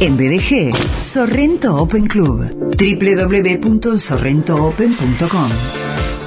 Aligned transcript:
En 0.00 0.16
BDG, 0.16 0.72
Sorrento 1.00 1.74
Open 1.74 2.06
Club. 2.06 2.44
www.sorrentoopen.com. 2.78 5.50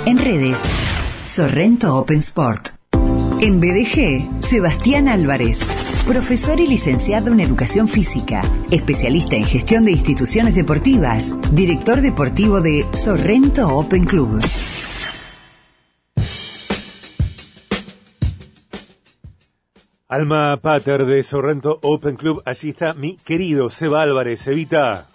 En 0.05 0.17
redes, 0.17 0.61
Sorrento 1.23 1.95
Open 1.95 2.17
Sport. 2.17 2.71
En 3.39 3.61
BDG, 3.61 4.41
Sebastián 4.41 5.07
Álvarez, 5.07 5.61
profesor 6.05 6.59
y 6.59 6.67
licenciado 6.67 7.31
en 7.31 7.39
Educación 7.39 7.87
Física, 7.87 8.41
especialista 8.71 9.37
en 9.37 9.45
gestión 9.45 9.85
de 9.85 9.93
instituciones 9.93 10.53
deportivas, 10.53 11.37
director 11.53 12.01
deportivo 12.01 12.59
de 12.59 12.85
Sorrento 12.91 13.69
Open 13.69 14.03
Club. 14.03 14.41
Alma 20.11 20.59
Pater 20.61 21.05
de 21.05 21.23
Sorrento 21.23 21.79
Open 21.83 22.17
Club, 22.17 22.43
allí 22.45 22.71
está 22.71 22.93
mi 22.93 23.15
querido 23.15 23.69
Seba 23.69 24.01
Álvarez, 24.01 24.45
Evita. 24.45 25.07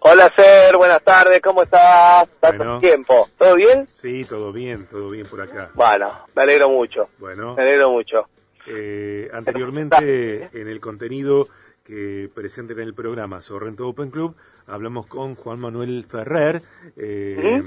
Hola 0.00 0.32
Ser, 0.34 0.76
buenas 0.76 1.00
tardes, 1.04 1.40
¿cómo 1.40 1.62
estás? 1.62 2.28
Tanto 2.40 2.80
tiempo, 2.80 3.28
¿todo 3.38 3.54
bien? 3.54 3.86
Sí, 3.94 4.24
todo 4.24 4.52
bien, 4.52 4.88
todo 4.90 5.10
bien 5.10 5.28
por 5.30 5.42
acá. 5.42 5.70
Bueno, 5.74 6.10
me 6.34 6.42
alegro 6.42 6.68
mucho. 6.68 7.08
Bueno. 7.20 7.54
Me 7.54 7.62
alegro 7.62 7.90
mucho. 7.90 8.28
Eh, 8.66 9.30
anteriormente, 9.32 10.50
en 10.52 10.66
el 10.66 10.80
contenido 10.80 11.46
que 11.84 12.28
presenten 12.34 12.80
en 12.80 12.88
el 12.88 12.94
programa 12.94 13.40
Sorrento 13.40 13.86
Open 13.86 14.10
Club, 14.10 14.34
hablamos 14.66 15.06
con 15.06 15.36
Juan 15.36 15.60
Manuel 15.60 16.04
Ferrer, 16.04 16.62
eh, 16.96 17.62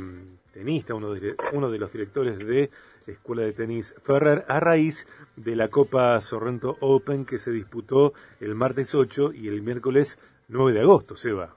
tenista, 0.51 0.93
uno 0.93 1.13
de, 1.13 1.37
uno 1.53 1.71
de 1.71 1.79
los 1.79 1.89
directores 1.93 2.37
de 2.37 2.69
Escuela 3.07 3.43
de 3.43 3.53
Tenis 3.53 3.95
Ferrer, 4.03 4.45
a 4.47 4.59
raíz 4.59 5.07
de 5.35 5.55
la 5.55 5.69
Copa 5.69 6.19
Sorrento 6.21 6.77
Open 6.81 7.25
que 7.25 7.37
se 7.37 7.51
disputó 7.51 8.13
el 8.39 8.55
martes 8.55 8.93
8 8.95 9.31
y 9.33 9.47
el 9.47 9.61
miércoles 9.61 10.19
9 10.47 10.73
de 10.73 10.81
agosto, 10.81 11.15
Seba. 11.15 11.55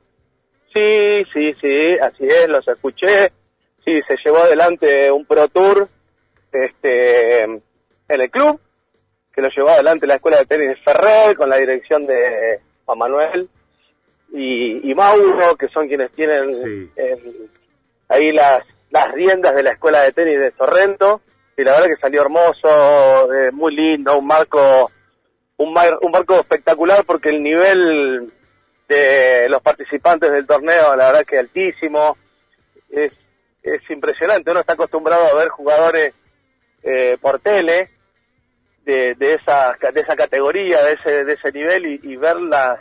Sí, 0.73 1.25
sí, 1.33 1.53
sí, 1.61 1.99
así 2.01 2.25
es, 2.25 2.49
los 2.49 2.67
escuché. 2.67 3.33
Sí, 3.85 4.01
se 4.07 4.17
llevó 4.25 4.39
adelante 4.39 5.11
un 5.11 5.27
Pro 5.27 5.49
Tour 5.49 5.89
este, 6.53 7.43
en 7.43 7.63
el 8.09 8.31
club, 8.31 8.61
que 9.35 9.43
lo 9.43 9.49
llevó 9.49 9.71
adelante 9.71 10.07
la 10.07 10.15
Escuela 10.15 10.39
de 10.39 10.47
Tenis 10.47 10.79
Ferrer 10.85 11.37
con 11.37 11.49
la 11.49 11.57
dirección 11.57 12.07
de 12.07 12.61
Juan 12.85 12.99
Manuel 12.99 13.49
y, 14.33 14.95
Mauro, 14.95 15.57
que 15.57 15.69
son 15.69 15.89
quienes 15.89 16.11
tienen 16.13 16.51
ahí 18.09 18.33
las, 18.33 18.65
las 18.91 19.13
riendas 19.13 19.55
de 19.55 19.63
la 19.63 19.73
Escuela 19.73 20.03
de 20.03 20.13
Tenis 20.13 20.39
de 20.39 20.53
Sorrento 20.53 21.21
y 21.57 21.63
la 21.63 21.73
verdad 21.73 21.87
que 21.87 22.01
salió 22.01 22.23
hermoso, 22.23 23.33
eh, 23.33 23.51
muy 23.53 23.75
lindo, 23.75 24.19
un 24.19 24.27
marco, 24.27 24.91
un, 25.57 25.69
un 25.69 26.11
marco 26.11 26.41
espectacular 26.41 27.05
porque 27.05 27.29
el 27.29 27.43
nivel 27.43 28.33
de 28.89 29.49
los 29.49 29.63
participantes 29.63 30.31
del 30.31 30.47
torneo, 30.47 30.97
la 30.97 31.07
verdad 31.07 31.27
que 31.27 31.39
altísimo, 31.39 32.17
es, 32.91 33.13
es 33.63 33.91
impresionante, 33.91 34.51
uno 34.51 34.61
está 34.61 34.75
acostumbrado 34.75 35.27
a 35.27 35.35
ver 35.35 35.49
jugadores 35.49 36.15
eh, 36.83 37.17
por 37.21 37.41
tele 37.41 37.91
de, 38.85 39.15
de, 39.15 39.35
esa, 39.35 39.77
de 39.93 40.01
esa 40.01 40.17
categoría, 40.17 40.83
de 40.83 40.93
ese, 40.95 41.25
de 41.25 41.33
ese 41.35 41.53
nivel 41.53 41.87
y, 41.87 42.01
y 42.03 42.17
ver 42.17 42.37
la, 42.41 42.81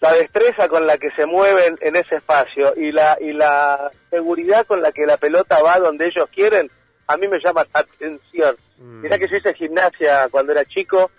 la 0.00 0.12
destreza 0.12 0.68
con 0.68 0.86
la 0.86 0.98
que 0.98 1.10
se 1.12 1.26
mueven 1.26 1.76
en 1.80 1.96
ese 1.96 2.16
espacio 2.16 2.74
y 2.76 2.92
la, 2.92 3.16
y 3.20 3.32
la 3.32 3.90
seguridad 4.10 4.66
con 4.66 4.82
la 4.82 4.92
que 4.92 5.06
la 5.06 5.16
pelota 5.16 5.62
va 5.62 5.78
donde 5.78 6.06
ellos 6.06 6.28
quieren, 6.34 6.70
a 7.06 7.16
mí 7.16 7.28
me 7.28 7.38
llama 7.38 7.66
la 7.72 7.80
atención. 7.80 8.56
Mm. 8.78 9.00
Mirá 9.02 9.18
que 9.18 9.28
yo 9.28 9.36
hice 9.36 9.54
gimnasia 9.54 10.28
cuando 10.30 10.52
era 10.52 10.64
chico 10.64 11.10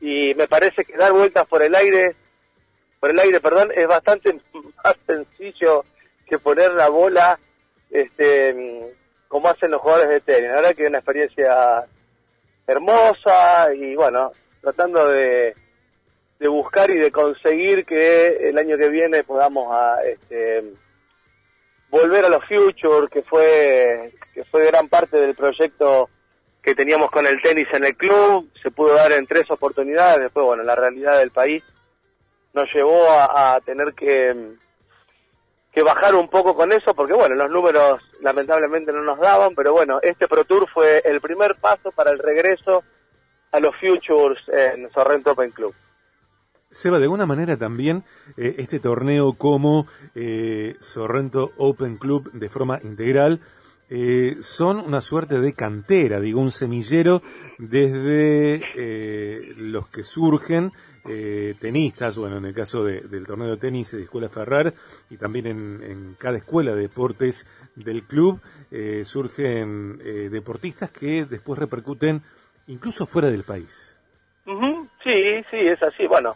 y 0.00 0.34
me 0.34 0.46
parece 0.46 0.84
que 0.84 0.96
dar 0.96 1.12
vueltas 1.12 1.46
por 1.46 1.62
el 1.62 1.74
aire, 1.74 2.14
por 3.00 3.10
el 3.10 3.18
aire, 3.18 3.40
perdón, 3.40 3.70
es 3.74 3.86
bastante 3.86 4.32
más 4.84 4.96
sencillo 5.06 5.84
que 6.26 6.38
poner 6.38 6.72
la 6.72 6.88
bola, 6.88 7.38
este, 7.90 8.94
como 9.28 9.48
hacen 9.48 9.70
los 9.70 9.80
jugadores 9.80 10.10
de 10.10 10.20
tenis. 10.20 10.50
La 10.50 10.56
verdad 10.56 10.74
que 10.74 10.82
es 10.82 10.88
una 10.88 10.98
experiencia 10.98 11.84
hermosa 12.66 13.74
y 13.74 13.94
bueno, 13.94 14.32
tratando 14.60 15.08
de, 15.08 15.54
de 16.38 16.48
buscar 16.48 16.90
y 16.90 16.98
de 16.98 17.10
conseguir 17.10 17.84
que 17.84 18.48
el 18.48 18.58
año 18.58 18.76
que 18.76 18.88
viene 18.88 19.22
podamos 19.24 19.74
a, 19.74 20.02
este, 20.04 20.64
volver 21.94 22.24
a 22.24 22.28
los 22.28 22.44
Future, 22.44 23.06
que 23.08 23.22
fue, 23.22 24.12
que 24.34 24.44
fue 24.46 24.66
gran 24.66 24.88
parte 24.88 25.16
del 25.16 25.36
proyecto 25.36 26.10
que 26.60 26.74
teníamos 26.74 27.08
con 27.08 27.24
el 27.24 27.40
tenis 27.40 27.68
en 27.72 27.84
el 27.84 27.96
club, 27.96 28.50
se 28.60 28.72
pudo 28.72 28.94
dar 28.94 29.12
en 29.12 29.28
tres 29.28 29.48
oportunidades, 29.48 30.18
después, 30.18 30.44
bueno, 30.44 30.64
la 30.64 30.74
realidad 30.74 31.18
del 31.18 31.30
país 31.30 31.62
nos 32.52 32.72
llevó 32.74 33.06
a, 33.10 33.60
tener 33.64 33.94
que, 33.94 34.54
que 35.72 35.82
bajar 35.82 36.16
un 36.16 36.28
poco 36.28 36.56
con 36.56 36.72
eso, 36.72 36.94
porque 36.94 37.12
bueno, 37.12 37.36
los 37.36 37.50
números 37.50 38.00
lamentablemente 38.20 38.92
no 38.92 39.02
nos 39.02 39.20
daban, 39.20 39.54
pero 39.54 39.72
bueno, 39.72 40.00
este 40.02 40.26
Pro 40.26 40.44
Tour 40.44 40.68
fue 40.68 41.00
el 41.04 41.20
primer 41.20 41.54
paso 41.56 41.92
para 41.92 42.10
el 42.10 42.18
regreso 42.18 42.82
a 43.52 43.60
los 43.60 43.74
Futures 43.76 44.42
en 44.48 44.90
Sorrento 44.92 45.32
Open 45.32 45.52
Club. 45.52 45.74
Seba, 46.70 46.98
de 46.98 47.04
alguna 47.04 47.26
manera 47.26 47.56
también 47.56 48.04
eh, 48.36 48.56
este 48.58 48.80
torneo 48.80 49.34
como 49.34 49.86
eh, 50.14 50.74
Sorrento 50.80 51.52
Open 51.56 51.96
Club 51.96 52.32
de 52.32 52.48
forma 52.48 52.80
integral 52.82 53.40
eh, 53.88 54.36
son 54.40 54.78
una 54.78 55.00
suerte 55.00 55.38
de 55.38 55.52
cantera, 55.52 56.18
digo, 56.18 56.40
un 56.40 56.50
semillero 56.50 57.22
desde 57.58 59.54
los 59.56 59.88
que 59.88 60.02
surgen 60.02 60.72
tenistas, 61.60 62.16
bueno, 62.16 62.38
en 62.38 62.46
el 62.46 62.54
caso 62.54 62.82
del 62.82 63.26
torneo 63.26 63.50
de 63.50 63.56
tenis 63.58 63.92
de 63.92 64.04
Escuela 64.04 64.30
Ferrar 64.30 64.72
y 65.10 65.18
también 65.18 65.46
en, 65.46 66.16
cada 66.18 66.38
escuela 66.38 66.74
de 66.74 66.80
deportes 66.80 67.46
del 67.76 68.04
club 68.04 68.40
surgen 69.04 69.98
deportistas 70.30 70.90
que 70.90 71.26
después 71.26 71.58
repercuten 71.58 72.22
incluso 72.68 73.04
fuera 73.04 73.28
del 73.28 73.44
país. 73.44 73.94
Sí, 74.44 75.44
sí, 75.50 75.58
es 75.58 75.82
así. 75.82 76.06
Bueno, 76.06 76.34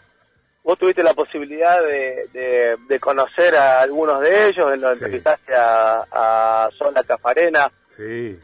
vos 0.69 0.79
tuviste 0.79 1.03
la 1.03 1.15
posibilidad 1.15 1.81
de, 1.83 2.77
de, 2.87 3.01
conocer 3.01 3.57
a 3.57 3.81
algunos 3.81 4.21
de 4.21 4.49
ellos, 4.49 4.79
lo 4.79 4.93
entrevistaste 4.93 5.55
a, 5.55 6.05
a 6.13 6.69
Sola 6.77 7.03
Cafarena 7.05 7.73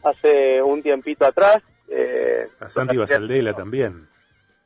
hace 0.03 0.63
un 0.63 0.83
tiempito 0.83 1.27
atrás. 1.27 1.59
Eh, 1.87 2.49
a 2.61 2.71
Santi 2.71 2.97
Basaldela 2.97 3.53
también. 3.53 4.09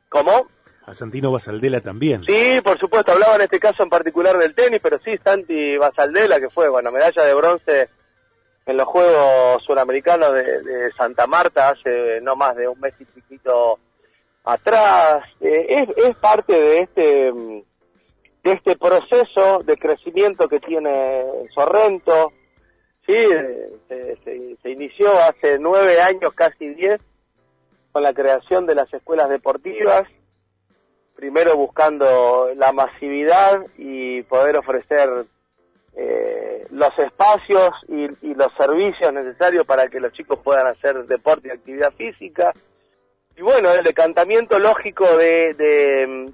¿Cómo? 0.09 0.47
A 0.87 0.95
Santino 0.95 1.33
Basaldela 1.33 1.81
también. 1.81 2.23
Sí, 2.23 2.61
por 2.63 2.79
supuesto, 2.79 3.11
hablaba 3.11 3.35
en 3.35 3.43
este 3.43 3.59
caso 3.59 3.83
en 3.83 3.91
particular 3.91 4.39
del 4.39 4.55
tenis, 4.55 4.79
pero 4.81 5.01
sí, 5.05 5.19
Santi 5.25 5.77
Basaldela, 5.79 6.39
que 6.39 6.51
fue, 6.51 6.69
bueno, 6.69 6.93
medalla 6.93 7.25
de 7.25 7.35
bronce 7.35 7.89
en 8.67 8.77
los 8.77 8.87
Juegos 8.87 9.65
Suramericanos 9.65 10.33
de, 10.33 10.63
de 10.63 10.93
Santa 10.93 11.27
Marta 11.27 11.71
hace 11.71 12.21
no 12.23 12.37
más 12.37 12.55
de 12.55 12.69
un 12.69 12.79
mes 12.79 12.95
y 13.01 13.05
piquito 13.05 13.81
atrás, 14.48 15.25
eh, 15.41 15.86
es, 15.97 16.16
parte 16.16 16.59
de 16.59 16.81
este, 16.81 17.03
de 17.03 18.53
este 18.53 18.76
proceso 18.76 19.59
de 19.62 19.76
crecimiento 19.76 20.48
que 20.48 20.59
tiene 20.59 21.22
Sorrento, 21.54 22.32
sí, 23.06 23.14
se, 23.88 24.70
inició 24.70 25.12
hace 25.20 25.59
nueve 25.59 26.00
años, 26.00 26.32
casi 26.32 26.70
diez, 26.70 26.98
con 27.92 28.03
la 28.03 28.14
creación 28.14 28.64
de 28.64 28.75
las 28.75 28.92
escuelas 28.94 29.28
deportivas, 29.28 30.04
primero 31.15 31.54
buscando 31.56 32.48
la 32.54 32.72
masividad 32.72 33.66
y 33.76 34.22
poder 34.22 34.56
ofrecer 34.56 35.26
eh, 35.94 36.66
los 36.70 36.98
espacios 36.98 37.75
y, 37.86 38.04
y, 38.26 38.34
los 38.34 38.53
servicios 38.53 39.12
necesarios 39.12 39.66
para 39.66 39.88
que 39.88 40.00
los 40.00 40.12
chicos 40.12 40.38
puedan 40.38 40.69
hacer 40.69 41.04
deporte 41.06 41.48
y 41.48 41.50
actividad 41.50 41.92
física, 41.92 42.54
y 43.38 43.43
bueno, 43.43 43.72
el 43.72 43.84
decantamiento 43.84 44.59
lógico 44.59 45.16
de, 45.16 45.54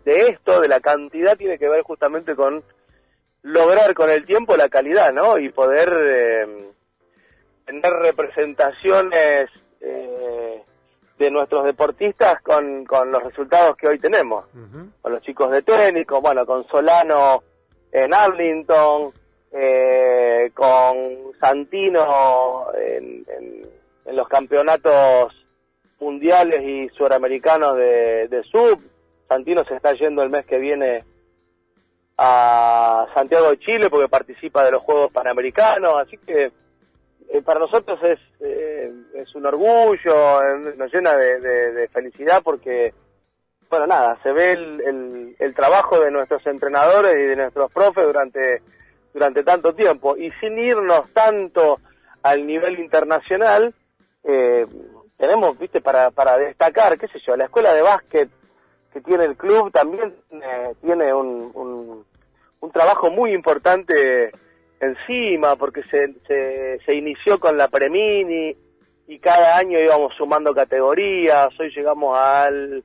de, 0.05 0.21
esto, 0.29 0.59
de 0.61 0.69
la 0.69 0.81
cantidad, 0.81 1.37
tiene 1.37 1.59
que 1.59 1.69
ver 1.69 1.83
justamente 1.83 2.35
con 2.35 2.65
lograr 3.43 3.93
con 3.93 4.09
el 4.09 4.25
tiempo 4.25 4.57
la 4.57 4.71
calidad, 4.71 5.13
¿no? 5.13 5.37
Y 5.37 5.51
poder 5.51 5.93
eh, 5.93 6.47
tener 7.67 7.93
representaciones 7.93 9.51
eh, 9.83 10.63
de 11.19 11.31
nuestros 11.31 11.67
deportistas 11.67 12.41
con, 12.41 12.87
con 12.87 13.13
los 13.13 13.23
resultados 13.23 13.77
que 13.77 13.89
hoy 13.89 13.99
tenemos. 13.99 14.47
Con 15.03 15.13
los 15.13 15.21
chicos 15.21 15.51
de 15.51 15.61
tenis, 15.61 16.07
con, 16.07 16.23
bueno, 16.23 16.47
con 16.47 16.67
Solano 16.69 17.43
en 17.93 18.15
Arlington, 18.15 19.13
eh, 19.53 20.51
con 20.55 21.35
Santino 21.39 22.69
en, 22.75 23.27
en 24.07 24.17
los 24.17 24.27
campeonatos 24.27 25.44
mundiales 26.05 26.63
y 26.63 26.89
suramericanos 26.91 27.77
de, 27.77 28.29
de 28.29 28.43
sub. 28.45 28.79
Santino 29.27 29.65
se 29.65 29.75
está 29.75 29.95
yendo 29.95 30.23
el 30.23 30.29
mes 30.29 30.45
que 30.45 30.59
viene 30.59 31.05
a 32.19 33.07
Santiago 33.15 33.51
de 33.51 33.59
Chile 33.59 33.89
porque 33.89 34.09
participa 34.09 34.65
de 34.65 34.73
los 34.73 34.83
Juegos 34.83 35.11
Panamericanos, 35.13 35.95
así 35.97 36.19
que 36.19 36.53
eh, 37.31 37.43
para 37.43 37.61
nosotros 37.61 37.99
es, 38.03 38.19
eh, 38.41 38.93
es 39.15 39.35
un 39.35 39.47
orgullo, 39.47 40.43
nos 40.77 40.93
llena 40.93 41.17
de, 41.17 41.89
felicidad 41.93 42.43
porque 42.45 42.93
bueno, 43.71 43.87
nada, 43.87 44.19
se 44.23 44.31
ve 44.31 44.53
el, 44.53 45.35
el, 45.39 45.55
trabajo 45.55 45.99
de 45.99 46.11
nuestros 46.11 46.47
entrenadores 46.47 47.15
y 47.17 47.23
de 47.23 47.37
nuestros 47.37 47.73
profes 47.73 48.05
durante, 48.05 48.63
durante 49.13 49.43
tanto 49.43 49.75
tiempo. 49.75 50.17
Y 50.17 50.31
sin 50.39 50.57
irnos 50.59 51.11
tanto 51.13 51.81
al 52.23 52.47
nivel 52.47 52.79
internacional, 52.79 53.75
eh, 54.23 54.67
tenemos, 55.17 55.59
viste, 55.59 55.81
para, 55.81 56.11
para 56.11 56.39
destacar, 56.39 56.99
qué 56.99 57.09
sé 57.09 57.19
yo, 57.27 57.37
la 57.37 57.45
escuela 57.45 57.73
de 57.73 57.83
básquet 57.83 58.29
que 58.93 59.01
tiene 59.01 59.25
el 59.25 59.37
club 59.37 59.73
también 59.73 60.15
eh, 60.31 60.75
tiene 60.81 61.13
un, 61.13 62.05
un, 62.61 62.71
trabajo 62.73 63.11
muy 63.11 63.33
importante 63.33 64.33
encima, 64.81 65.57
porque 65.57 65.83
se, 65.85 66.79
se, 66.85 66.95
inició 66.95 67.39
con 67.39 67.59
la 67.59 67.69
Premini 67.69 68.57
y 69.07 69.19
cada 69.19 69.59
año 69.59 69.79
íbamos 69.79 70.15
sumando 70.17 70.55
categorías, 70.55 71.49
hoy 71.61 71.71
llegamos 71.75 72.17
al 72.17 72.83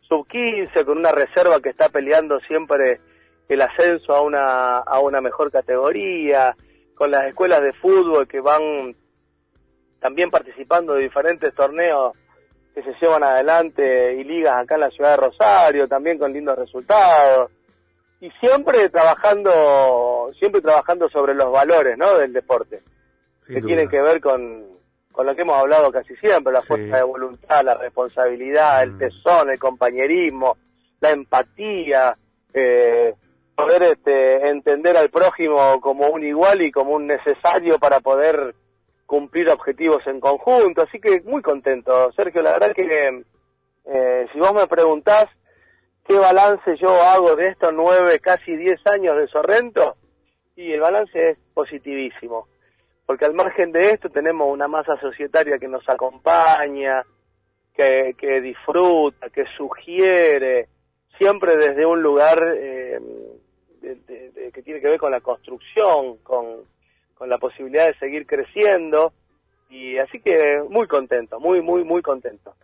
sub 0.00 0.26
15 0.26 0.84
con 0.84 0.98
una 0.98 1.12
reserva 1.12 1.60
que 1.60 1.68
está 1.68 1.88
peleando 1.88 2.40
siempre 2.40 3.00
el 3.48 3.60
ascenso 3.62 4.14
a 4.14 4.22
una, 4.22 4.78
a 4.78 4.98
una 4.98 5.20
mejor 5.20 5.52
categoría, 5.52 6.56
con 6.94 7.10
las 7.10 7.26
escuelas 7.26 7.62
de 7.62 7.72
fútbol 7.74 8.26
que 8.26 8.40
van 8.40 8.96
también 10.00 10.30
participando 10.30 10.94
de 10.94 11.02
diferentes 11.02 11.54
torneos 11.54 12.16
que 12.74 12.82
se 12.82 12.94
llevan 13.00 13.22
adelante 13.22 14.14
y 14.14 14.24
ligas 14.24 14.54
acá 14.54 14.76
en 14.76 14.80
la 14.82 14.90
ciudad 14.90 15.10
de 15.10 15.28
Rosario, 15.28 15.88
también 15.88 16.18
con 16.18 16.32
lindos 16.32 16.58
resultados. 16.58 17.50
Y 18.20 18.30
siempre 18.32 18.88
trabajando, 18.88 20.26
siempre 20.38 20.60
trabajando 20.60 21.08
sobre 21.08 21.34
los 21.34 21.50
valores, 21.50 21.96
¿no? 21.96 22.16
Del 22.18 22.32
deporte. 22.32 22.82
que 23.46 23.60
tienen 23.62 23.88
que 23.88 24.00
ver 24.00 24.20
con, 24.20 24.64
con 25.10 25.26
lo 25.26 25.34
que 25.34 25.42
hemos 25.42 25.56
hablado 25.56 25.90
casi 25.90 26.14
siempre, 26.16 26.52
la 26.52 26.60
fuerza 26.60 26.98
de 26.98 27.02
voluntad, 27.02 27.64
la 27.64 27.74
responsabilidad, 27.74 28.82
el 28.82 28.92
mm. 28.92 28.98
tesón, 28.98 29.50
el 29.50 29.58
compañerismo, 29.58 30.56
la 31.00 31.10
empatía, 31.10 32.16
eh, 32.54 33.14
poder 33.56 33.82
este, 33.82 34.48
entender 34.48 34.96
al 34.96 35.10
prójimo 35.10 35.80
como 35.80 36.08
un 36.08 36.22
igual 36.22 36.62
y 36.62 36.70
como 36.70 36.92
un 36.92 37.06
necesario 37.06 37.78
para 37.78 38.00
poder 38.00 38.54
cumplir 39.10 39.50
objetivos 39.50 40.06
en 40.06 40.20
conjunto. 40.20 40.82
Así 40.82 41.00
que 41.00 41.20
muy 41.22 41.42
contento, 41.42 42.12
Sergio. 42.12 42.42
La 42.42 42.52
verdad 42.52 42.72
que 42.72 43.24
eh, 43.86 44.26
si 44.32 44.38
vos 44.38 44.54
me 44.54 44.68
preguntás 44.68 45.26
qué 46.06 46.16
balance 46.16 46.76
yo 46.76 46.90
hago 47.02 47.34
de 47.34 47.48
estos 47.48 47.72
nueve, 47.74 48.20
casi 48.20 48.54
diez 48.54 48.80
años 48.86 49.16
de 49.16 49.26
Sorrento, 49.26 49.96
y 50.54 50.72
el 50.72 50.80
balance 50.80 51.30
es 51.30 51.38
positivísimo 51.52 52.46
porque 53.10 53.24
al 53.24 53.34
margen 53.34 53.72
de 53.72 53.90
esto 53.90 54.08
tenemos 54.08 54.46
una 54.48 54.68
masa 54.68 54.96
societaria 55.00 55.58
que 55.58 55.66
nos 55.66 55.82
acompaña, 55.88 57.02
que, 57.74 58.40
disfruta, 58.40 59.28
que 59.30 59.46
sugiere, 59.56 60.68
siempre 61.18 61.56
desde 61.56 61.84
un 61.84 62.00
lugar 62.00 62.38
eh, 62.56 63.00
que 64.54 64.62
tiene 64.62 64.80
que 64.80 64.90
ver 64.90 65.00
con 65.00 65.10
la 65.10 65.20
construcción, 65.20 66.18
con, 66.18 66.66
la 67.26 67.38
posibilidad 67.38 67.86
de 67.86 67.94
seguir 67.94 68.26
creciendo, 68.26 69.12
y 69.68 69.98
así 69.98 70.20
que 70.20 70.62
muy 70.68 70.86
contento, 70.86 71.38
muy, 71.40 71.60
muy, 71.62 71.84
muy 71.84 72.02
contento. 72.02 72.54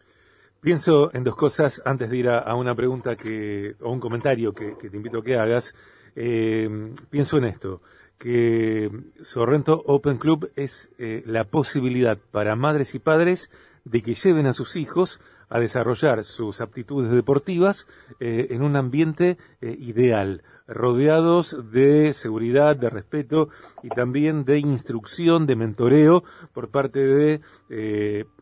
Pienso 0.61 1.15
en 1.15 1.23
dos 1.23 1.37
cosas 1.37 1.81
antes 1.85 2.11
de 2.11 2.17
ir 2.17 2.29
a, 2.29 2.55
una 2.55 2.75
pregunta 2.75 3.15
que, 3.17 3.75
o 3.81 3.93
un 3.93 4.01
comentario 4.01 4.53
que, 4.53 4.73
te 4.73 4.97
invito 4.97 5.19
a 5.19 5.23
que 5.23 5.37
hagas. 5.37 5.77
Eh, 6.17 6.69
pienso 7.11 7.37
en 7.39 7.45
esto 7.45 7.83
que 8.19 8.91
Sorrento 9.21 9.83
Open 9.87 10.17
Club 10.19 10.51
es 10.57 10.91
eh, 10.99 11.23
la 11.27 11.45
posibilidad 11.45 12.19
para 12.31 12.57
madres 12.57 12.95
y 12.95 12.99
padres 12.99 13.53
de 13.87 14.03
que 14.03 14.15
lleven 14.15 14.47
a 14.47 14.53
sus 14.53 14.77
hijos 14.77 15.21
a 15.49 15.61
desarrollar 15.61 16.25
sus 16.25 16.61
aptitudes 16.61 17.11
deportivas 17.11 17.87
eh, 18.19 18.49
en 18.51 18.63
un 18.63 18.75
ambiente 18.75 19.39
eh, 19.61 19.77
ideal, 19.79 20.43
rodeados 20.67 21.57
de 21.71 22.13
seguridad, 22.13 22.75
de 22.75 22.91
respeto 22.91 23.49
y 23.85 23.89
también 23.89 24.45
de 24.45 24.59
instrucción, 24.59 25.47
de 25.47 25.55
mentoreo 25.55 26.25
por 26.53 26.71
parte 26.71 26.99
de 26.99 27.41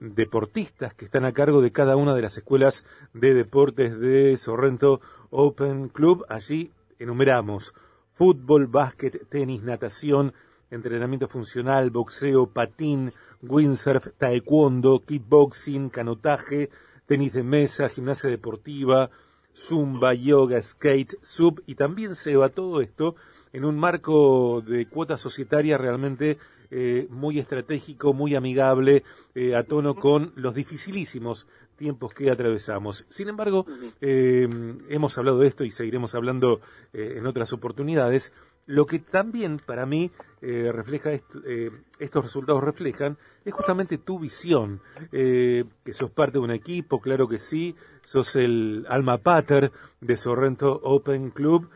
deportistas 0.00 0.94
que 0.94 1.04
están 1.04 1.26
a 1.26 1.32
cargo 1.32 1.60
de 1.60 1.70
cada 1.70 1.96
una 1.96 2.14
de 2.14 2.22
las 2.22 2.38
escuelas 2.38 2.86
de 3.12 3.34
deportes 3.34 4.00
de 4.00 4.34
Sorrento 4.38 5.02
Open 5.28 5.90
Club. 5.90 6.24
Allí 6.30 6.72
enumeramos 6.98 7.74
fútbol, 8.14 8.68
básquet, 8.68 9.28
tenis, 9.28 9.62
natación, 9.62 10.32
entrenamiento 10.70 11.28
funcional, 11.28 11.90
boxeo, 11.90 12.46
patín, 12.46 13.12
windsurf, 13.48 14.08
taekwondo, 14.18 15.00
kickboxing, 15.00 15.90
canotaje, 15.90 16.70
tenis 17.06 17.32
de 17.32 17.42
mesa, 17.42 17.88
gimnasia 17.88 18.30
deportiva, 18.30 19.10
zumba, 19.54 20.14
yoga, 20.14 20.60
skate, 20.62 21.16
sub 21.22 21.62
y 21.66 21.74
también 21.74 22.14
se 22.14 22.36
va 22.36 22.48
todo 22.48 22.80
esto 22.80 23.14
en 23.52 23.64
un 23.64 23.78
marco 23.78 24.62
de 24.66 24.86
cuota 24.86 25.16
societaria 25.16 25.78
realmente 25.78 26.38
eh, 26.70 27.06
muy 27.08 27.38
estratégico, 27.38 28.12
muy 28.12 28.34
amigable, 28.34 29.04
eh, 29.34 29.54
a 29.54 29.62
tono 29.62 29.94
con 29.94 30.32
los 30.34 30.56
dificilísimos 30.56 31.46
tiempos 31.76 32.12
que 32.14 32.30
atravesamos. 32.30 33.04
Sin 33.08 33.28
embargo, 33.28 33.64
eh, 34.00 34.48
hemos 34.88 35.16
hablado 35.16 35.38
de 35.38 35.46
esto 35.46 35.62
y 35.64 35.70
seguiremos 35.70 36.16
hablando 36.16 36.60
en 36.92 37.26
otras 37.26 37.52
oportunidades. 37.52 38.32
Lo 38.66 38.86
que 38.86 38.98
también 38.98 39.58
para 39.58 39.86
mí 39.86 40.10
refleja 40.40 41.10
estos 41.12 42.24
resultados 42.24 42.62
reflejan 42.62 43.18
es 43.44 43.52
justamente 43.52 43.98
tu 43.98 44.18
visión, 44.18 44.80
que 45.10 45.92
sos 45.92 46.10
parte 46.10 46.38
de 46.38 46.44
un 46.44 46.50
equipo, 46.50 47.00
claro 47.00 47.28
que 47.28 47.38
sí, 47.38 47.74
sos 48.04 48.36
el 48.36 48.86
alma 48.88 49.18
pater 49.18 49.70
de 50.00 50.16
Sorrento 50.16 50.80
Open 50.82 51.30
Club, 51.30 51.68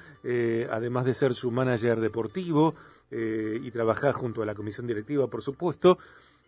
además 0.70 1.05
de 1.05 1.14
ser 1.14 1.35
su 1.35 1.50
manager 1.50 2.00
deportivo, 2.00 2.75
eh, 3.11 3.58
y 3.62 3.70
trabajar 3.70 4.12
junto 4.12 4.43
a 4.43 4.46
la 4.46 4.55
comisión 4.55 4.87
directiva, 4.87 5.29
por 5.29 5.43
supuesto. 5.43 5.99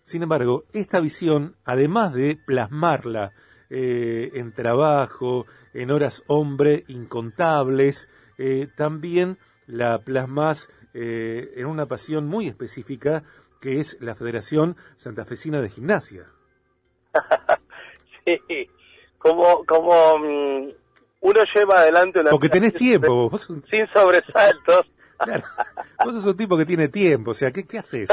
Sin 0.02 0.22
embargo, 0.22 0.64
esta 0.74 1.00
visión, 1.00 1.56
además 1.64 2.12
de 2.12 2.36
plasmarla 2.36 3.32
eh, 3.70 4.30
en 4.34 4.52
trabajo, 4.52 5.46
en 5.72 5.90
horas 5.90 6.22
hombre 6.26 6.84
incontables, 6.88 8.10
eh, 8.36 8.68
también 8.76 9.38
la 9.70 9.98
plasmas 9.98 10.68
en 10.92 11.66
una 11.66 11.86
pasión 11.86 12.26
muy 12.26 12.48
específica 12.48 13.22
que 13.60 13.78
es 13.78 13.98
la 14.00 14.14
Federación 14.14 14.76
Santafesina 14.96 15.60
de 15.60 15.68
Gimnasia. 15.68 16.26
sí, 18.24 18.68
como, 19.18 19.64
como 19.66 20.18
mm, 20.18 20.70
uno 21.20 21.40
lleva 21.54 21.80
adelante 21.80 22.20
una... 22.20 22.30
Porque 22.30 22.48
tenés 22.48 22.74
tiempo. 22.74 23.30
Sin 23.70 23.86
sobresaltos. 23.92 24.86
Claro. 25.18 25.44
Vos 26.02 26.14
sos 26.14 26.24
un 26.24 26.36
tipo 26.36 26.56
que 26.56 26.64
tiene 26.64 26.88
tiempo, 26.88 27.32
o 27.32 27.34
sea, 27.34 27.50
¿qué, 27.50 27.66
qué 27.66 27.78
haces? 27.78 28.08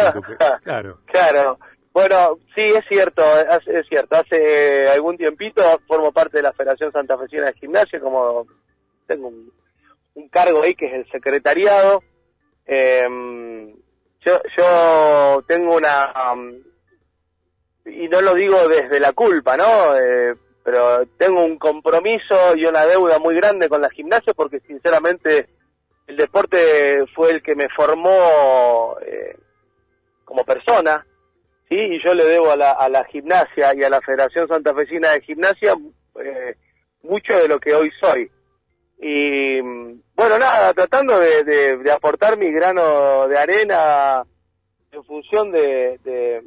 Claro. 0.63 0.99
Claro. 1.05 1.57
Bueno, 1.93 2.37
sí, 2.53 2.63
es 2.63 2.83
cierto, 2.89 3.23
es, 3.65 3.87
cierto. 3.87 4.17
Hace 4.17 4.89
algún 4.89 5.15
tiempito 5.15 5.63
formo 5.87 6.11
parte 6.11 6.37
de 6.37 6.43
la 6.43 6.51
Federación 6.51 6.91
Santa 6.91 7.17
Fecina 7.17 7.45
de 7.45 7.53
Gimnasia, 7.53 8.01
como 8.01 8.45
tengo 9.07 9.31
un, 10.17 10.29
cargo 10.29 10.63
ahí 10.63 10.75
que 10.75 10.87
es 10.87 10.93
el 10.93 11.11
secretariado. 11.11 12.03
Em, 12.65 13.73
yo, 14.25 14.41
yo 14.57 15.43
tengo 15.47 15.75
una... 15.75 16.13
y 17.85 18.07
no 18.09 18.21
lo 18.21 18.33
digo 18.33 18.67
desde 18.67 18.99
la 18.99 19.13
culpa, 19.13 19.55
¿no? 19.55 19.95
Eh, 19.95 20.35
pero 20.63 21.05
tengo 21.17 21.45
un 21.45 21.57
compromiso 21.57 22.55
y 22.57 22.65
una 22.65 22.85
deuda 22.85 23.19
muy 23.19 23.35
grande 23.35 23.69
con 23.69 23.81
la 23.81 23.89
gimnasia 23.89 24.33
porque 24.33 24.59
sinceramente 24.59 25.47
el 26.07 26.17
deporte 26.17 27.05
fue 27.15 27.31
el 27.31 27.41
que 27.41 27.55
me 27.55 27.69
formó 27.69 28.97
eh, 29.01 29.37
como 30.25 30.43
persona, 30.43 31.05
¿sí? 31.69 31.75
Y 31.75 32.03
yo 32.03 32.13
le 32.13 32.25
debo 32.25 32.51
a 32.51 32.57
la, 32.57 32.71
a 32.71 32.89
la 32.89 33.05
gimnasia 33.05 33.73
y 33.75 33.83
a 33.83 33.89
la 33.89 34.01
Federación 34.01 34.47
Santafesina 34.47 35.11
de 35.11 35.21
Gimnasia 35.21 35.73
eh, 36.21 36.55
mucho 37.03 37.37
de 37.37 37.47
lo 37.47 37.59
que 37.59 37.73
hoy 37.73 37.91
soy. 37.99 38.29
Y 38.99 39.61
bueno, 40.15 40.39
nada, 40.39 40.73
tratando 40.73 41.19
de, 41.19 41.43
de, 41.43 41.91
aportar 41.91 42.37
mi 42.37 42.51
grano 42.51 43.27
de 43.27 43.37
arena 43.37 44.23
en 44.91 45.03
función 45.03 45.51
de, 45.51 45.99
de, 46.03 46.43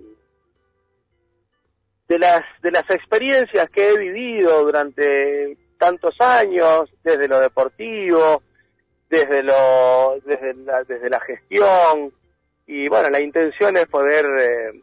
de, 2.08 2.18
las, 2.18 2.42
de 2.62 2.72
las 2.72 2.88
experiencias 2.90 3.70
que 3.70 3.90
he 3.90 3.98
vivido 3.98 4.64
durante 4.64 5.56
tantos 5.78 6.20
años, 6.20 6.90
desde 7.04 7.28
lo 7.28 7.38
deportivo, 7.38 8.42
desde 9.08 9.42
lo 9.42 10.16
desde 10.24 10.54
la, 10.54 10.82
desde 10.84 11.08
la 11.08 11.20
gestión. 11.20 12.12
Y 12.66 12.88
bueno 12.88 13.10
la 13.10 13.20
intención 13.20 13.76
es 13.76 13.86
poder 13.86 14.26
eh, 14.40 14.80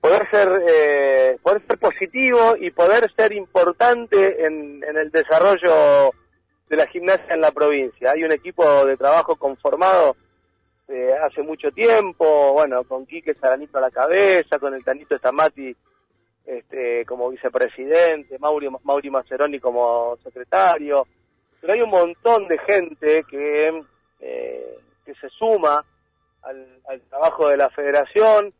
poder 0.00 0.28
ser 0.30 0.62
eh, 0.68 1.38
poder 1.42 1.62
ser 1.66 1.78
positivo 1.78 2.56
y 2.58 2.70
poder 2.72 3.12
ser 3.16 3.32
importante 3.32 4.44
en, 4.44 4.82
en 4.84 4.96
el 4.96 5.10
desarrollo 5.10 6.12
de 6.72 6.78
la 6.78 6.86
gimnasia 6.86 7.34
en 7.34 7.42
la 7.42 7.52
provincia. 7.52 8.12
Hay 8.12 8.24
un 8.24 8.32
equipo 8.32 8.86
de 8.86 8.96
trabajo 8.96 9.36
conformado 9.36 10.16
eh, 10.88 11.12
hace 11.22 11.42
mucho 11.42 11.70
tiempo 11.70 12.54
bueno 12.54 12.82
con 12.84 13.04
Quique 13.04 13.34
Saranito 13.34 13.76
a 13.76 13.82
la 13.82 13.90
cabeza 13.90 14.58
con 14.58 14.72
el 14.72 14.82
Tanito 14.82 15.14
Estamati 15.14 15.76
este, 16.46 17.04
como 17.04 17.28
vicepresidente, 17.28 18.38
Mauri, 18.38 18.70
Mauri 18.84 19.10
Maceroni 19.10 19.60
como 19.60 20.16
secretario, 20.24 21.06
pero 21.60 21.74
hay 21.74 21.82
un 21.82 21.90
montón 21.90 22.48
de 22.48 22.56
gente 22.60 23.24
que, 23.28 23.84
eh, 24.20 24.78
que 25.04 25.14
se 25.16 25.28
suma 25.28 25.84
al, 26.40 27.02
trabajo 27.10 27.48
de 27.48 27.58
la 27.58 27.68
federación. 27.68 28.54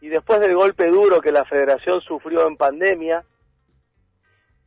Y 0.00 0.08
después 0.08 0.38
del 0.38 0.54
golpe 0.54 0.86
duro 0.86 1.20
que 1.20 1.32
la 1.32 1.44
federación 1.44 2.00
sufrió 2.00 2.46
en 2.46 2.56
pandemia, 2.56 3.24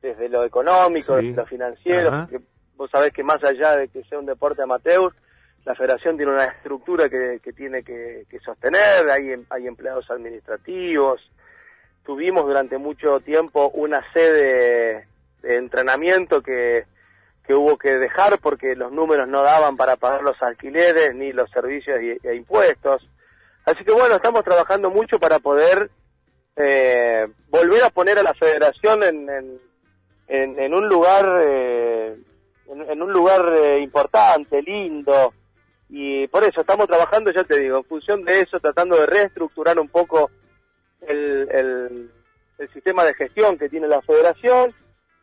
desde 0.01 0.27
lo 0.27 0.43
económico, 0.43 1.15
desde 1.15 1.33
lo 1.33 1.45
financiero, 1.45 2.27
que 2.29 2.39
vos 2.79 2.89
sabés 2.89 3.13
que 3.13 3.23
más 3.23 3.43
allá 3.43 3.77
de 3.77 3.89
que 3.89 4.03
sea 4.05 4.17
un 4.17 4.25
deporte 4.25 4.63
amateur, 4.63 5.13
la 5.65 5.75
federación 5.75 6.17
tiene 6.17 6.31
una 6.31 6.45
estructura 6.45 7.09
que, 7.09 7.39
tiene 7.55 7.83
que, 7.83 8.25
sostener, 8.43 9.07
hay, 9.11 9.35
hay 9.51 9.67
empleados 9.67 10.09
administrativos, 10.09 11.21
tuvimos 12.03 12.45
durante 12.45 12.79
mucho 12.79 13.19
tiempo 13.19 13.69
una 13.75 14.01
sede 14.13 15.05
de 15.43 15.55
entrenamiento 15.57 16.41
que 16.41 16.85
que 17.49 17.55
hubo 17.55 17.79
que 17.79 17.95
dejar 17.95 18.37
porque 18.37 18.75
los 18.75 18.91
números 18.91 19.27
no 19.27 19.41
daban 19.41 19.75
para 19.75 19.95
pagar 19.95 20.21
los 20.21 20.39
alquileres 20.39 21.15
ni 21.15 21.33
los 21.33 21.49
servicios 21.49 21.97
e 21.99 22.35
impuestos. 22.35 23.01
Así 23.65 23.83
que 23.83 23.91
bueno, 23.91 24.17
estamos 24.17 24.43
trabajando 24.43 24.91
mucho 24.91 25.19
para 25.19 25.39
poder 25.39 25.89
eh, 26.55 27.27
volver 27.47 27.83
a 27.83 27.89
poner 27.89 28.19
a 28.19 28.21
la 28.21 28.35
federación 28.35 29.01
en, 29.01 29.59
en, 30.27 30.73
un 30.75 30.87
lugar 30.87 31.39
eh, 31.41 31.98
en, 32.99 33.03
un 33.03 33.13
lugar 33.13 33.53
eh, 33.57 33.79
importante, 33.79 34.61
lindo, 34.61 35.33
y 35.89 36.27
por 36.27 36.43
eso 36.43 36.61
estamos 36.61 36.87
trabajando, 36.87 37.31
ya 37.31 37.43
te 37.43 37.59
digo, 37.59 37.77
en 37.77 37.83
función 37.85 38.23
de 38.23 38.41
eso, 38.41 38.59
tratando 38.59 38.99
de 38.99 39.07
reestructurar 39.07 39.79
un 39.79 39.87
poco 39.87 40.29
el, 41.01 41.49
el, 41.51 42.11
sistema 42.73 43.05
de 43.05 43.13
gestión 43.13 43.57
que 43.57 43.69
tiene 43.69 43.87
la 43.87 44.01
federación. 44.01 44.73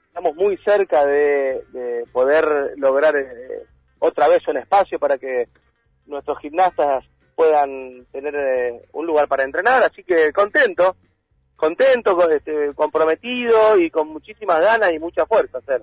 Estamos 0.08 0.34
muy 0.34 0.56
cerca 0.58 1.04
de, 1.04 1.62
poder 2.10 2.72
lograr 2.78 3.14
eh, 3.14 3.66
otra 3.98 4.26
vez 4.26 4.46
un 4.48 4.56
espacio 4.56 4.98
para 4.98 5.18
que 5.18 5.48
nuestros 6.06 6.38
gimnastas 6.38 7.04
puedan 7.34 8.06
tener 8.10 8.34
eh, 8.34 8.82
un 8.92 9.06
lugar 9.06 9.28
para 9.28 9.44
entrenar, 9.44 9.82
así 9.82 10.02
que 10.02 10.32
contento, 10.32 10.96
contento, 11.54 12.30
este, 12.30 12.72
comprometido 12.74 13.76
y 13.78 13.90
con 13.90 14.08
muchísimas 14.08 14.60
ganas 14.60 14.90
y 14.92 14.98
mucha 14.98 15.26
fuerza 15.26 15.58
hacer. 15.58 15.82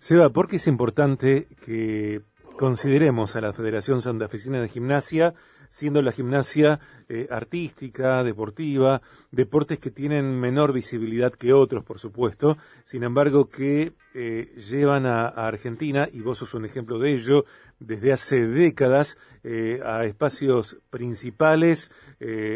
Seba, 0.00 0.30
¿por 0.30 0.48
qué 0.48 0.56
es 0.56 0.66
importante 0.66 1.46
que 1.62 2.22
consideremos 2.56 3.36
a 3.36 3.42
la 3.42 3.52
Federación 3.52 4.00
Santafesina 4.00 4.58
de 4.58 4.68
Gimnasia, 4.68 5.34
siendo 5.68 6.00
la 6.00 6.10
gimnasia 6.10 6.80
eh, 7.10 7.28
artística, 7.30 8.24
deportiva, 8.24 9.02
deportes 9.30 9.78
que 9.78 9.90
tienen 9.90 10.40
menor 10.40 10.72
visibilidad 10.72 11.34
que 11.34 11.52
otros, 11.52 11.84
por 11.84 11.98
supuesto, 11.98 12.56
sin 12.86 13.04
embargo 13.04 13.50
que 13.50 13.92
eh, 14.14 14.54
llevan 14.56 15.04
a, 15.04 15.28
Argentina, 15.28 16.08
y 16.10 16.22
vos 16.22 16.38
sos 16.38 16.54
un 16.54 16.64
ejemplo 16.64 16.98
de 16.98 17.12
ello, 17.12 17.44
desde 17.78 18.14
hace 18.14 18.46
décadas 18.46 19.18
eh, 19.44 19.80
a 19.84 20.06
espacios 20.06 20.78
principales, 20.88 21.92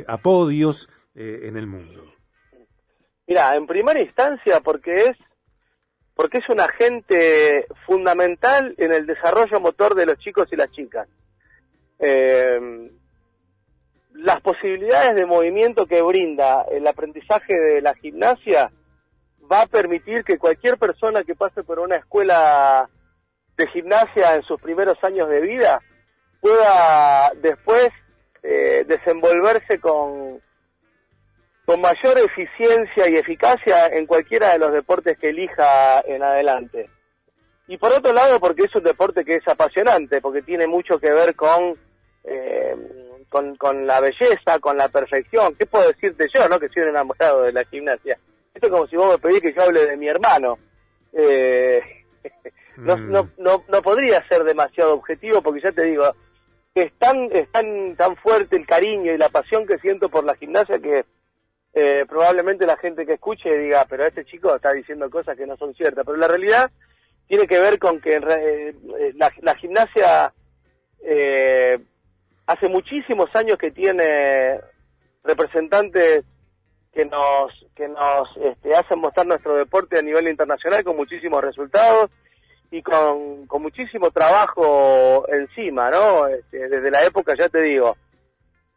a 0.09 0.17
podios 0.17 0.89
en 1.15 1.57
el 1.57 1.67
mundo. 1.67 2.05
Mira, 3.27 3.55
en 3.55 3.67
primera 3.67 4.01
instancia 4.01 4.61
porque 4.61 4.95
es 4.95 5.17
porque 6.15 6.39
es 6.39 6.49
un 6.49 6.61
agente 6.61 7.67
fundamental 7.87 8.75
en 8.79 8.93
el 8.93 9.07
desarrollo 9.07 9.61
motor 9.61 9.95
de 9.95 10.07
los 10.07 10.19
chicos 10.19 10.49
y 10.53 10.57
las 10.57 10.71
chicas. 10.71 11.09
Eh, 11.99 12.91
las 14.15 14.41
posibilidades 14.41 15.17
de 15.17 15.27
movimiento 15.27 15.87
que 15.87 16.01
brinda 16.03 16.65
el 16.71 16.87
aprendizaje 16.87 17.55
de 17.55 17.83
la 17.83 17.95
gimnasia 17.95 18.71
va 19.51 19.63
a 19.63 19.67
permitir 19.67 20.25
que 20.25 20.39
cualquier 20.39 20.79
persona 20.79 21.25
que 21.25 21.35
pase 21.35 21.65
por 21.65 21.81
una 21.81 21.97
escuela 21.97 22.89
de 23.57 23.67
gimnasia 23.69 24.37
en 24.37 24.43
sus 24.43 24.61
primeros 24.61 25.03
años 25.03 25.29
de 25.29 25.41
vida 25.41 25.81
pueda 26.41 27.33
después 27.41 27.89
eh, 28.43 28.85
desenvolverse 28.87 29.81
con, 29.81 30.41
con 31.65 31.81
mayor 31.81 32.19
eficiencia 32.19 33.09
y 33.09 33.17
eficacia 33.17 33.87
en 33.87 34.07
cualquiera 34.07 34.53
de 34.53 34.59
los 34.59 34.73
deportes 34.73 35.19
que 35.19 35.31
elija 35.31 36.01
en 36.01 36.23
adelante. 36.23 36.91
Y 37.67 37.79
por 37.79 37.93
otro 37.93 38.13
lado, 38.13 38.39
porque 38.39 38.65
es 38.65 38.75
un 38.75 38.83
deporte 38.83 39.25
que 39.25 39.37
es 39.37 39.49
apasionante, 39.49 40.21
porque 40.21 40.43
tiene 40.43 40.67
mucho 40.67 40.99
que 40.99 41.11
ver 41.11 41.35
con, 41.35 41.79
eh, 42.25 42.77
con, 43.31 43.57
con, 43.57 43.87
la 43.87 44.01
belleza, 44.01 44.59
con 44.61 44.77
la 44.77 44.89
perfección. 44.89 45.55
¿Qué 45.55 45.65
puedo 45.65 45.89
decirte 45.89 46.27
yo, 46.35 46.47
no? 46.49 46.61
Que 46.61 46.69
soy 46.69 46.83
un 46.83 46.91
enamorado 46.91 47.43
de 47.43 47.53
la 47.53 47.65
gimnasia. 47.65 48.19
Esto 48.53 48.67
es 48.67 48.73
como 48.73 48.87
si 48.87 48.97
vos 48.97 49.13
me 49.13 49.19
pedís 49.19 49.41
que 49.41 49.55
yo 49.55 49.63
hable 49.63 49.87
de 49.87 49.97
mi 49.97 50.09
hermano. 50.09 50.59
Eh, 51.15 51.81
no, 52.77 52.97
mm. 52.99 53.11
no, 53.11 53.31
no, 53.39 53.65
no 53.67 53.83
podría 53.83 54.27
ser 54.29 54.45
demasiado 54.45 54.95
objetivo, 54.95 55.41
porque 55.41 55.63
ya 55.63 55.73
te 55.73 55.87
digo, 55.87 56.15
es 56.75 56.93
tan, 56.99 57.31
es 57.33 57.51
tan, 57.51 57.97
tan 57.97 58.17
fuerte 58.17 58.57
el 58.57 58.67
cariño 58.67 59.13
y 59.13 59.19
la 59.19 59.31
pasión 59.31 59.67
que 59.67 59.79
siento 59.79 60.11
por 60.11 60.25
la 60.25 60.35
gimnasia 60.35 60.79
que 60.79 61.07
eh, 61.77 62.05
probablemente 62.09 62.67
la 62.67 62.77
gente 62.77 63.05
que 63.05 63.15
escuche 63.15 63.51
diga, 63.59 63.85
pero 63.89 64.07
este 64.07 64.25
chico 64.25 64.55
está 64.55 64.73
diciendo 64.73 65.11
cosas 65.11 65.37
que 65.37 65.47
no 65.47 65.57
son 65.57 65.75
ciertas. 65.75 66.05
Pero 66.07 66.17
la 66.17 66.29
realidad 66.29 66.71
tiene 67.27 67.49
que 67.49 67.59
ver 67.59 67.81
con 67.81 68.01
que 68.01 68.15
eh, 68.17 68.75
la, 69.17 69.55
gimnasia 69.57 70.33
eh, 71.03 71.79
hace 72.47 72.69
muchísimos 72.69 73.29
años 73.35 73.59
que 73.59 73.73
tiene 73.73 74.61
representantes 75.25 76.25
que 76.93 77.05
nos 77.07 77.51
que 77.75 77.89
nos 77.89 78.29
este, 78.37 78.73
hacen 78.77 79.01
mostrar 79.01 79.27
nuestro 79.27 79.57
deporte 79.57 79.99
a 79.99 80.03
nivel 80.03 80.29
internacional 80.29 80.85
con 80.85 80.97
muchísimos 80.97 81.43
resultados 81.43 82.09
y 82.71 82.83
con, 82.83 83.47
con 83.47 83.63
muchísimo 83.63 84.13
trabajo 84.13 85.27
encima, 85.29 85.91
¿no? 85.91 86.29
Este, 86.29 86.69
desde 86.69 86.91
la 86.93 87.05
época, 87.05 87.35
ya 87.37 87.49
te 87.49 87.63
digo, 87.63 87.97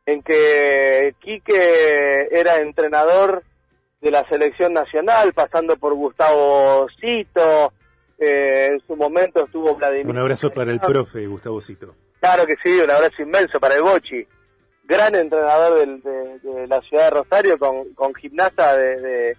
en 0.08 0.24
que 0.24 1.14
Quique 1.20 2.30
era 2.32 2.62
entrenador 2.62 3.44
de 4.00 4.10
la 4.10 4.28
selección 4.30 4.72
nacional, 4.74 5.34
pasando 5.34 5.76
por 5.76 5.94
Gustavo 5.94 6.88
Cito, 7.00 7.74
eh, 8.18 8.70
en 8.72 8.80
su 8.88 8.96
momento 8.96 9.44
estuvo 9.46 9.76
Vladimir. 9.76 10.08
Un 10.08 10.18
abrazo 10.18 10.50
para 10.50 10.72
el 10.72 10.80
profe 10.80 11.28
Gustavo 11.28 11.60
Cito. 11.60 11.94
Claro 12.22 12.48
que 12.48 12.56
sí, 12.64 12.72
un 12.80 12.90
abrazo 12.90 13.22
inmenso 13.22 13.60
para 13.60 13.76
el 13.76 13.84
Bochi, 13.84 14.26
gran 14.86 15.14
entrenador 15.14 16.02
de, 16.02 16.68
la 16.68 16.82
ciudad 16.82 17.06
de 17.06 17.10
Rosario, 17.10 17.60
con, 17.60 17.94
con 17.94 18.16
gimnasta 18.16 18.78
de, 18.78 19.36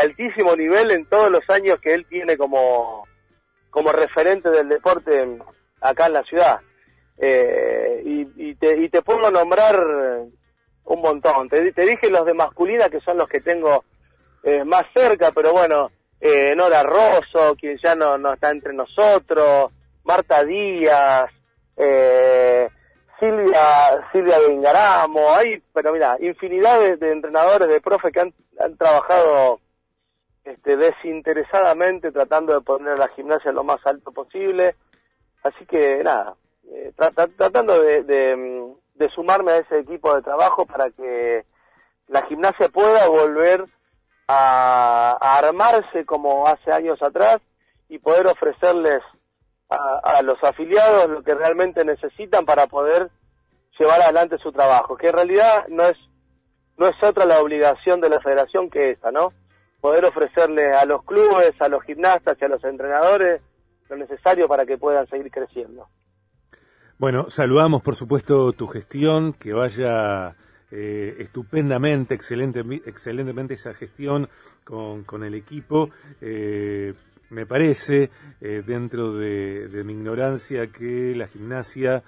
altísimo 0.00 0.54
nivel 0.54 0.92
en 0.92 1.06
todos 1.06 1.30
los 1.30 1.42
años 1.50 1.78
que 1.80 1.94
él 1.94 2.06
tiene 2.08 2.36
como, 2.36 3.08
como 3.70 3.90
referente 3.90 4.50
del 4.50 4.68
deporte 4.68 5.38
acá 5.80 6.06
en 6.06 6.12
la 6.12 6.22
ciudad. 6.22 6.60
Eh, 7.18 8.02
y, 8.04 8.54
te, 8.56 8.76
y 8.78 8.88
te 8.88 9.02
puedo 9.02 9.30
nombrar 9.30 9.76
un 10.84 11.00
montón. 11.00 11.48
Te, 11.48 11.72
te, 11.72 11.82
dije 11.82 12.10
los 12.10 12.24
de 12.26 12.34
masculina 12.34 12.88
que 12.88 13.00
son 13.00 13.18
los 13.18 13.28
que 13.28 13.40
tengo 13.40 13.84
eh, 14.42 14.64
más 14.64 14.84
cerca, 14.94 15.32
pero 15.32 15.52
bueno, 15.52 15.90
eh, 16.20 16.54
Nora 16.56 16.82
Rosso, 16.82 17.56
quien 17.58 17.78
ya 17.78 17.94
no, 17.94 18.16
no 18.16 18.34
está 18.34 18.50
entre 18.50 18.72
nosotros, 18.72 19.72
Marta 20.04 20.44
Díaz, 20.44 21.30
eh, 21.76 22.68
Silvia 23.18 24.06
Silvia 24.12 24.36
Ingaramo, 24.48 25.34
hay, 25.34 25.62
pero 25.72 25.92
mira, 25.92 26.16
infinidad 26.20 26.78
de, 26.80 27.12
entrenadores, 27.12 27.68
de 27.68 27.80
profes 27.80 28.12
que 28.12 28.20
han, 28.20 28.34
han 28.60 28.76
trabajado 28.76 29.60
este, 30.44 30.76
desinteresadamente 30.76 32.12
tratando 32.12 32.54
de 32.54 32.60
poner 32.60 32.98
la 32.98 33.08
gimnasia 33.08 33.52
lo 33.52 33.64
más 33.64 33.84
alto 33.84 34.12
posible. 34.12 34.76
Así 35.42 35.66
que 35.66 36.02
nada, 36.04 36.34
eh, 36.72 36.92
tratando 37.36 37.80
de, 37.80 38.02
de, 38.02 39.08
sumarme 39.14 39.52
a 39.52 39.58
ese 39.58 39.78
equipo 39.78 40.14
de 40.14 40.22
trabajo 40.22 40.66
para 40.66 40.90
que 40.90 41.44
la 42.08 42.22
gimnasia 42.26 42.68
pueda 42.68 43.08
volver 43.08 43.64
a, 44.28 45.16
armarse 45.20 46.04
como 46.04 46.46
hace 46.46 46.72
años 46.72 47.00
atrás 47.02 47.38
y 47.88 47.98
poder 47.98 48.26
ofrecerles 48.26 49.02
a, 49.68 50.22
los 50.22 50.42
afiliados 50.44 51.08
lo 51.08 51.22
que 51.22 51.34
realmente 51.34 51.84
necesitan 51.84 52.44
para 52.44 52.66
poder 52.66 53.10
llevar 53.78 54.00
adelante 54.00 54.38
su 54.38 54.52
trabajo, 54.52 54.96
que 54.96 55.08
en 55.08 55.14
realidad 55.14 55.66
no 55.68 55.84
es 55.84 55.96
no 56.78 56.86
es 56.86 57.02
otra 57.02 57.24
la 57.24 57.40
obligación 57.40 58.00
de 58.00 58.10
la 58.10 58.20
federación 58.20 58.68
que 58.68 58.90
esa, 58.90 59.10
¿no? 59.10 59.32
Poder 59.80 60.04
ofrecerle 60.04 60.72
a 60.74 60.84
los 60.84 61.02
clubes, 61.04 61.52
a 61.58 61.68
los 61.68 61.82
gimnastas 61.84 62.36
y 62.38 62.44
a 62.44 62.48
los 62.48 62.62
entrenadores 62.64 63.40
lo 63.88 63.96
necesario 63.96 64.46
para 64.46 64.66
que 64.66 64.76
puedan 64.76 65.06
seguir 65.08 65.30
creciendo. 65.30 65.88
Bueno, 66.98 67.28
saludamos 67.28 67.82
por 67.82 67.94
supuesto 67.94 68.54
tu 68.54 68.68
gestión, 68.68 69.34
que 69.34 69.52
vaya 69.52 70.34
eh, 70.70 71.16
estupendamente, 71.18 72.14
excelente, 72.14 72.64
excelentemente 72.86 73.52
esa 73.52 73.74
gestión 73.74 74.30
con, 74.64 75.22
el 75.22 75.34
equipo. 75.34 75.90
Eh, 76.22 76.94
me 77.28 77.44
parece, 77.44 78.08
eh, 78.40 78.62
dentro 78.66 79.12
de, 79.12 79.82
mi 79.84 79.92
ignorancia, 79.92 80.68
que 80.68 81.14
la 81.14 81.26
gimnasia 81.26 82.02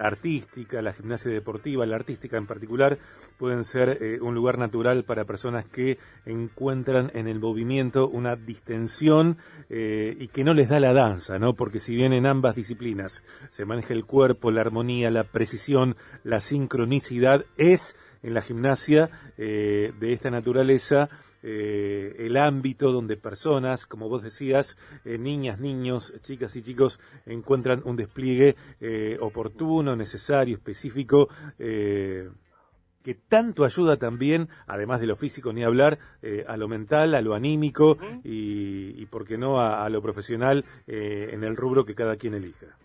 artística, 0.00 0.82
la 0.82 0.92
gimnasia 0.92 1.30
deportiva, 1.30 1.86
la 1.86 1.96
artística 1.96 2.36
en 2.36 2.46
particular, 2.46 2.98
pueden 3.38 3.64
ser 3.64 3.98
eh, 4.00 4.18
un 4.20 4.34
lugar 4.34 4.58
natural 4.58 5.04
para 5.04 5.24
personas 5.24 5.64
que 5.64 5.98
encuentran 6.26 7.10
en 7.14 7.28
el 7.28 7.38
movimiento 7.38 8.08
una 8.08 8.36
distensión 8.36 9.38
eh, 9.70 10.16
y 10.18 10.28
que 10.28 10.44
no 10.44 10.54
les 10.54 10.68
da 10.68 10.80
la 10.80 10.92
danza, 10.92 11.38
¿no? 11.38 11.54
Porque 11.54 11.80
si 11.80 11.94
bien 11.94 12.12
en 12.12 12.26
ambas 12.26 12.56
disciplinas 12.56 13.24
se 13.50 13.64
maneja 13.64 13.94
el 13.94 14.04
cuerpo, 14.04 14.50
la 14.50 14.60
armonía, 14.60 15.10
la 15.10 15.24
precisión, 15.24 15.96
la 16.24 16.40
sincronicidad, 16.40 17.44
es 17.56 17.96
en 18.22 18.34
la 18.34 18.42
gimnasia 18.42 19.10
de 19.36 20.12
esta 20.12 20.30
naturaleza 20.30 21.08
eh, 21.42 22.14
el 22.18 22.36
ámbito 22.36 22.92
donde 22.92 23.16
personas, 23.16 23.86
como 23.86 24.08
vos 24.08 24.22
decías, 24.22 24.78
eh, 25.04 25.18
niñas, 25.18 25.58
niños, 25.58 26.14
chicas 26.22 26.54
y 26.56 26.62
chicos 26.62 27.00
encuentran 27.26 27.82
un 27.84 27.96
despliegue 27.96 28.54
eh, 28.80 29.18
oportuno, 29.20 29.96
necesario, 29.96 30.56
específico, 30.56 31.28
que 31.58 33.14
tanto 33.28 33.64
ayuda 33.64 33.96
también, 33.96 34.48
además 34.68 35.00
de 35.00 35.08
lo 35.08 35.16
físico 35.16 35.52
ni 35.52 35.64
hablar, 35.64 35.98
a 36.46 36.56
lo 36.56 36.68
mental, 36.68 37.16
a 37.16 37.20
lo 37.20 37.34
anímico 37.34 37.98
y, 38.22 38.94
y 38.96 39.06
por 39.06 39.26
qué 39.26 39.36
no, 39.36 39.60
a, 39.60 39.88
lo 39.88 40.00
profesional 40.00 40.64
en 40.86 41.42
el 41.42 41.56
rubro 41.56 41.84
que 41.84 41.96
cada 41.96 42.16
quien 42.16 42.34
elija. 42.34 42.76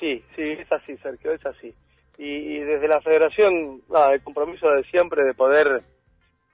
Sí, 0.00 0.24
sí, 0.34 0.42
es 0.42 0.72
así, 0.72 0.96
Sergio, 0.96 1.32
es 1.32 1.44
así. 1.44 1.74
Y, 2.16 2.60
desde 2.60 2.88
la 2.88 3.02
federación, 3.02 3.82
el 4.12 4.22
compromiso 4.22 4.70
de 4.70 4.84
siempre 4.84 5.24
de 5.24 5.34
poder 5.34 5.82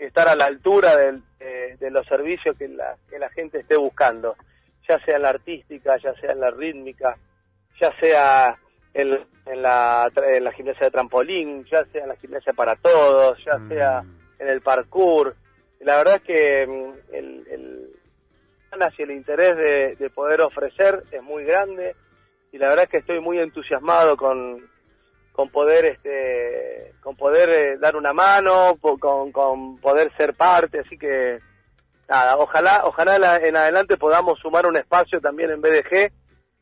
estar 0.01 0.29
a 0.29 0.35
la 0.35 0.47
altura 0.47 0.97
de, 0.97 1.91
los 1.91 2.07
servicios 2.07 2.57
que 2.57 2.69
la, 2.69 2.97
que 3.09 3.19
la 3.19 3.29
gente 3.31 3.61
esté 3.61 3.77
buscando, 3.77 4.37
ya 4.89 4.99
sea 5.05 5.17
en 5.17 5.23
la 5.23 5.31
artística, 5.31 5.97
ya 5.99 6.15
sea 6.15 6.33
en 6.33 6.41
la 6.41 6.51
rítmica, 6.51 7.17
ya 7.81 7.93
sea 8.01 8.59
en, 8.95 9.11
la, 9.63 10.11
en 10.17 10.45
la 10.45 10.53
gimnasia 10.53 10.87
de 10.87 10.91
trampolín, 10.91 11.65
ya 11.65 11.85
sea 11.87 12.03
en 12.03 12.09
la 12.09 12.17
gimnasia 12.17 12.53
para 12.53 12.77
todos, 12.77 13.39
ya 13.45 13.59
mm. 13.59 13.69
sea 13.69 14.03
en 14.39 14.49
el 14.49 14.61
parkour. 14.63 15.37
La 15.81 15.97
verdad 15.97 16.17
es 16.17 16.23
que 16.23 16.67
mm, 16.67 17.15
el, 17.15 17.47
el 17.51 17.91
y 18.99 19.03
el 19.03 19.11
interés 19.11 19.57
de, 19.57 19.97
de 19.97 20.11
poder 20.11 20.41
ofrecer 20.41 21.03
es 21.11 21.23
muy 21.23 21.45
grande 21.45 21.97
y 22.53 22.59
la 22.59 22.69
verdad 22.69 22.85
es 22.85 22.91
que 22.91 22.99
estoy 22.99 23.21
muy 23.21 23.39
entusiasmado 23.39 24.17
con, 24.17 24.65
con 25.41 25.49
poder 25.49 25.87
este 25.87 26.93
con 27.01 27.17
poder 27.17 27.49
eh, 27.49 27.79
dar 27.79 27.97
una 27.97 28.13
mano 28.13 28.77
con, 28.79 29.33
con 29.33 29.79
poder 29.79 30.13
ser 30.19 30.35
parte 30.35 30.81
así 30.81 30.99
que 30.99 31.39
nada 32.11 32.37
ojalá 32.37 32.83
ojalá 32.85 33.37
en 33.39 33.57
adelante 33.57 33.97
podamos 33.97 34.39
sumar 34.39 34.67
un 34.67 34.77
espacio 34.77 35.19
también 35.19 35.49
en 35.49 35.63
BDG 35.63 36.13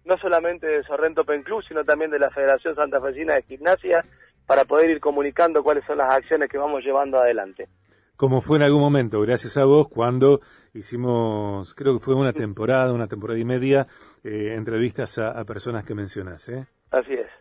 no 0.05 0.17
solamente 0.19 0.69
de 0.69 0.85
Sorrento 0.85 1.25
Pen 1.25 1.43
Club 1.43 1.65
sino 1.67 1.83
también 1.83 2.13
de 2.13 2.21
la 2.21 2.31
Federación 2.31 2.77
Santa 2.77 3.01
Fecina 3.01 3.35
de 3.35 3.43
Gimnasia 3.43 4.05
para 4.47 4.65
poder 4.65 4.91
ir 4.91 5.01
comunicando 5.01 5.65
cuáles 5.65 5.85
son 5.85 5.99
las 5.99 6.15
acciones 6.15 6.49
que 6.49 6.57
vamos 6.57 6.85
llevando 6.85 7.19
adelante 7.19 7.67
como 8.15 8.41
fue 8.41 8.59
en 8.59 8.65
algún 8.65 8.81
momento, 8.81 9.21
gracias 9.21 9.57
a 9.57 9.65
vos, 9.65 9.87
cuando 9.89 10.41
hicimos, 10.75 11.73
creo 11.75 11.95
que 11.95 12.01
fue 12.01 12.17
una 12.17 12.33
temporada, 12.33 12.93
una 12.93 13.07
temporada 13.07 13.39
y 13.39 13.45
media, 13.45 13.87
eh, 14.25 14.55
entrevistas 14.57 15.19
a, 15.19 15.39
a 15.39 15.45
personas 15.45 15.85
que 15.85 15.95
mencionás. 15.95 16.49
¿eh? 16.49 16.67
Así 16.91 17.13
es. 17.13 17.38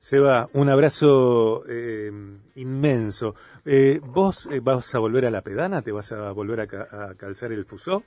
Seba, 0.00 0.48
un 0.52 0.68
abrazo 0.68 1.64
eh, 1.68 2.10
inmenso. 2.54 3.34
Eh, 3.64 4.00
¿Vos 4.02 4.48
eh, 4.50 4.60
vas 4.60 4.94
a 4.94 4.98
volver 4.98 5.26
a 5.26 5.30
la 5.30 5.42
pedana? 5.42 5.82
¿Te 5.82 5.92
vas 5.92 6.12
a 6.12 6.30
volver 6.30 6.60
a, 6.60 7.14
calzar 7.16 7.52
el 7.52 7.64
fusó? 7.64 8.04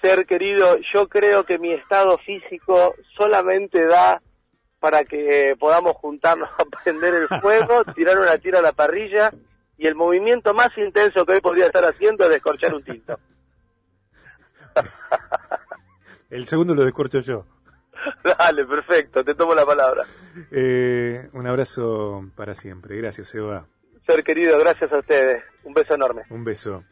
Ser 0.00 0.24
querido, 0.26 0.78
yo 0.94 1.08
creo 1.08 1.44
que 1.44 1.58
mi 1.58 1.72
estado 1.72 2.16
físico 2.18 2.94
solamente 3.16 3.84
da 3.84 4.22
para 4.78 5.04
que 5.04 5.54
podamos 5.58 5.96
juntarnos 5.96 6.48
a 6.58 6.64
prender 6.64 7.14
el 7.14 7.28
fuego, 7.40 7.84
tirar 7.94 8.18
una 8.18 8.38
tira 8.38 8.60
a 8.60 8.62
la 8.62 8.72
parrilla 8.72 9.30
y 9.76 9.86
el 9.86 9.94
movimiento 9.94 10.54
más 10.54 10.76
intenso 10.78 11.26
que 11.26 11.34
hoy 11.34 11.40
podría 11.40 11.66
estar 11.66 11.84
haciendo 11.84 12.24
es 12.24 12.30
descorchar 12.30 12.74
un 12.74 12.82
tinto. 12.82 13.18
el 16.30 16.46
segundo 16.46 16.74
lo 16.74 16.84
descorcho 16.84 17.20
yo. 17.20 17.44
Dale, 18.38 18.64
perfecto, 18.64 19.24
te 19.24 19.34
tomo 19.34 19.54
la 19.54 19.66
palabra. 19.66 20.04
Eh, 20.50 21.28
un 21.32 21.46
abrazo 21.46 22.24
para 22.36 22.54
siempre. 22.54 22.96
Gracias, 22.96 23.34
Eva. 23.34 23.66
Ser 24.06 24.24
querido, 24.24 24.58
gracias 24.58 24.92
a 24.92 24.98
ustedes. 24.98 25.42
Un 25.64 25.74
beso 25.74 25.94
enorme. 25.94 26.22
Un 26.30 26.44
beso. 26.44 26.84